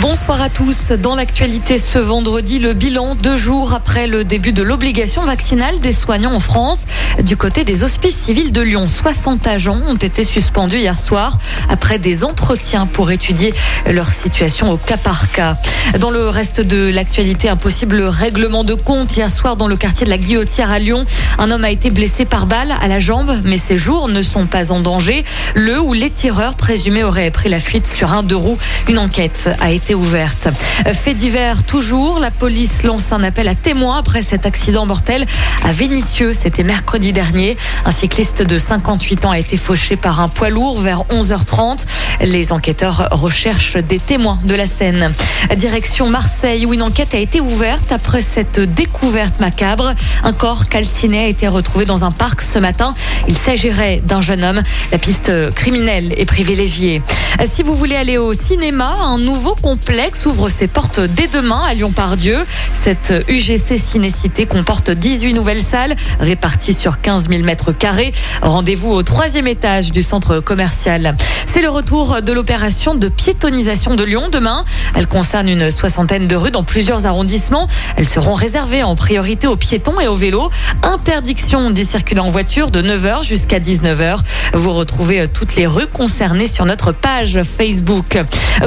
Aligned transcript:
Bonsoir 0.00 0.40
à 0.40 0.48
tous. 0.48 0.92
Dans 0.92 1.16
l'actualité 1.16 1.76
ce 1.76 1.98
vendredi, 1.98 2.60
le 2.60 2.72
bilan 2.72 3.16
deux 3.16 3.36
jours 3.36 3.74
après 3.74 4.06
le 4.06 4.22
début 4.22 4.52
de 4.52 4.62
l'obligation 4.62 5.24
vaccinale 5.24 5.80
des 5.80 5.92
soignants 5.92 6.34
en 6.34 6.38
France. 6.38 6.86
Du 7.22 7.36
côté 7.36 7.64
des 7.64 7.82
hospices 7.82 8.16
civils 8.16 8.52
de 8.52 8.60
Lyon, 8.60 8.86
60 8.86 9.44
agents 9.48 9.80
ont 9.88 9.96
été 9.96 10.22
suspendus 10.22 10.78
hier 10.78 10.96
soir 10.96 11.36
après 11.68 11.98
des 11.98 12.22
entretiens 12.22 12.86
pour 12.86 13.10
étudier 13.10 13.52
leur 13.90 14.08
situation 14.08 14.70
au 14.70 14.76
cas 14.76 14.98
par 14.98 15.32
cas. 15.32 15.56
Dans 15.98 16.10
le 16.10 16.28
reste 16.28 16.60
de 16.60 16.88
l'actualité, 16.90 17.48
un 17.48 17.56
possible 17.56 18.00
règlement 18.02 18.62
de 18.62 18.74
compte 18.74 19.16
hier 19.16 19.30
soir 19.30 19.56
dans 19.56 19.66
le 19.66 19.76
quartier 19.76 20.04
de 20.04 20.10
la 20.10 20.18
Guillotière 20.18 20.70
à 20.70 20.78
Lyon. 20.78 21.04
Un 21.38 21.50
homme 21.50 21.64
a 21.64 21.70
été 21.70 21.90
blessé 21.90 22.24
par 22.24 22.46
balle 22.46 22.72
à 22.80 22.86
la 22.86 23.00
jambe, 23.00 23.32
mais 23.44 23.58
ses 23.58 23.78
jours 23.78 24.08
ne 24.08 24.22
sont 24.22 24.46
pas 24.46 24.70
en 24.70 24.80
danger. 24.80 25.24
Le 25.54 25.80
ou 25.80 25.92
les 25.92 26.10
tireurs 26.10 26.54
présumés 26.54 27.02
auraient 27.02 27.30
pris 27.30 27.48
la 27.48 27.58
fuite 27.58 27.86
sur 27.86 28.12
un 28.12 28.22
deux 28.22 28.36
roues. 28.36 28.58
Une 28.88 28.98
enquête 28.98 29.50
a 29.60 29.72
été 29.72 29.87
ouverte. 29.94 30.48
Fait 30.92 31.14
divers 31.14 31.64
toujours, 31.64 32.18
la 32.18 32.30
police 32.30 32.82
lance 32.82 33.12
un 33.12 33.22
appel 33.22 33.48
à 33.48 33.54
témoins 33.54 33.98
après 33.98 34.22
cet 34.22 34.46
accident 34.46 34.86
mortel 34.86 35.24
à 35.64 35.72
Vénissieux. 35.72 36.32
C'était 36.32 36.62
mercredi 36.62 37.12
dernier. 37.12 37.56
Un 37.84 37.90
cycliste 37.90 38.42
de 38.42 38.58
58 38.58 39.24
ans 39.24 39.30
a 39.30 39.38
été 39.38 39.56
fauché 39.56 39.96
par 39.96 40.20
un 40.20 40.28
poids 40.28 40.50
lourd 40.50 40.80
vers 40.80 41.02
11h30. 41.10 41.84
Les 42.22 42.52
enquêteurs 42.52 43.08
recherchent 43.10 43.76
des 43.76 43.98
témoins 43.98 44.38
de 44.44 44.54
la 44.54 44.66
scène. 44.66 45.12
Direction 45.56 46.08
Marseille 46.08 46.66
où 46.66 46.74
une 46.74 46.82
enquête 46.82 47.14
a 47.14 47.18
été 47.18 47.40
ouverte 47.40 47.92
après 47.92 48.22
cette 48.22 48.60
découverte 48.60 49.40
macabre. 49.40 49.92
Un 50.24 50.32
corps 50.32 50.68
calciné 50.68 51.24
a 51.24 51.26
été 51.26 51.48
retrouvé 51.48 51.84
dans 51.84 52.04
un 52.04 52.10
parc 52.10 52.42
ce 52.42 52.58
matin. 52.58 52.94
Il 53.28 53.36
s'agirait 53.36 54.02
d'un 54.04 54.20
jeune 54.20 54.44
homme. 54.44 54.62
La 54.92 54.98
piste 54.98 55.32
criminelle 55.54 56.12
est 56.16 56.26
privilégiée. 56.26 57.02
Si 57.46 57.62
vous 57.62 57.74
voulez 57.74 57.96
aller 57.96 58.18
au 58.18 58.32
cinéma, 58.32 58.96
un 59.00 59.18
nouveau 59.18 59.54
complexe 59.78 60.26
ouvre 60.26 60.48
ses 60.48 60.66
portes 60.66 61.00
dès 61.00 61.28
demain 61.28 61.62
à 61.64 61.72
Lyon-Pardieu. 61.72 62.44
Cette 62.72 63.14
UGC 63.28 63.78
Cinécité 63.78 64.44
comporte 64.44 64.90
18 64.90 65.34
nouvelles 65.34 65.62
salles 65.62 65.94
réparties 66.20 66.74
sur 66.74 67.00
15 67.00 67.28
000 67.28 67.42
mètres 67.44 67.72
carrés. 67.72 68.12
Rendez-vous 68.42 68.90
au 68.90 69.02
troisième 69.02 69.46
étage 69.46 69.92
du 69.92 70.02
centre 70.02 70.40
commercial. 70.40 71.14
C'est 71.46 71.62
le 71.62 71.70
retour 71.70 72.22
de 72.22 72.32
l'opération 72.32 72.94
de 72.94 73.08
piétonisation 73.08 73.94
de 73.94 74.04
Lyon 74.04 74.28
demain. 74.30 74.64
Elle 74.94 75.06
concerne 75.06 75.48
une 75.48 75.70
soixantaine 75.70 76.26
de 76.26 76.36
rues 76.36 76.50
dans 76.50 76.64
plusieurs 76.64 77.06
arrondissements. 77.06 77.68
Elles 77.96 78.08
seront 78.08 78.34
réservées 78.34 78.82
en 78.82 78.96
priorité 78.96 79.46
aux 79.46 79.56
piétons 79.56 80.00
et 80.00 80.08
aux 80.08 80.16
vélos. 80.16 80.50
Interdiction 80.82 81.70
d'y 81.70 81.84
circuler 81.84 82.20
en 82.20 82.30
voiture 82.30 82.70
de 82.70 82.82
9h 82.82 83.24
jusqu'à 83.24 83.60
19h. 83.60 84.18
Vous 84.54 84.72
retrouvez 84.72 85.28
toutes 85.28 85.56
les 85.56 85.66
rues 85.66 85.86
concernées 85.86 86.48
sur 86.48 86.64
notre 86.64 86.92
page 86.92 87.40
Facebook. 87.42 88.18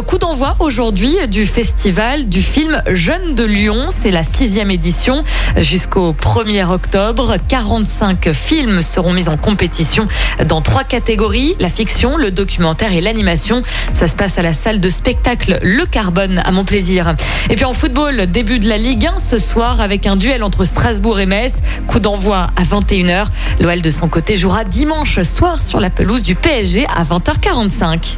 Coup 0.08 0.18
d'envoi 0.18 0.56
aujourd'hui 0.60 1.01
du 1.02 1.48
festival 1.48 2.30
du 2.30 2.44
film 2.44 2.80
Jeunes 2.88 3.34
de 3.34 3.44
Lyon. 3.44 3.88
C'est 3.90 4.12
la 4.12 4.24
sixième 4.24 4.70
édition 4.70 5.24
jusqu'au 5.58 6.14
1er 6.14 6.70
octobre. 6.70 7.38
45 7.48 8.32
films 8.32 8.84
seront 8.84 9.12
mis 9.12 9.28
en 9.28 9.36
compétition 9.36 10.08
dans 10.46 10.62
trois 10.62 10.84
catégories, 10.84 11.56
la 11.60 11.70
fiction, 11.70 12.18
le 12.18 12.30
documentaire 12.30 12.94
et 12.94 13.02
l'animation. 13.02 13.64
Ça 13.94 14.08
se 14.08 14.16
passe 14.16 14.38
à 14.38 14.44
la 14.44 14.54
salle 14.54 14.80
de 14.80 14.90
spectacle 14.90 15.58
Le 15.64 15.88
Carbone 15.88 16.40
à 16.46 16.52
Montplaisir. 16.52 17.16
Et 17.50 17.56
puis 17.56 17.66
en 17.66 17.74
football, 17.74 18.28
début 18.28 18.60
de 18.60 18.70
la 18.70 18.78
Ligue 18.78 19.08
1 19.08 19.18
ce 19.18 19.40
soir 19.40 19.82
avec 19.82 20.06
un 20.06 20.18
duel 20.18 20.44
entre 20.44 20.66
Strasbourg 20.66 21.20
et 21.20 21.26
Metz. 21.26 21.56
Coup 21.88 22.00
d'envoi 22.00 22.46
à 22.56 22.64
21h. 22.64 23.26
L'OL 23.60 23.82
de 23.82 23.90
son 23.90 24.08
côté 24.08 24.36
jouera 24.36 24.66
dimanche 24.66 25.20
soir 25.24 25.60
sur 25.60 25.80
la 25.80 25.90
pelouse 25.90 26.22
du 26.22 26.36
PSG 26.36 26.86
à 26.86 27.04
20h45. 27.04 28.18